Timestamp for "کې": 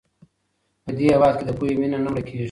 1.37-1.45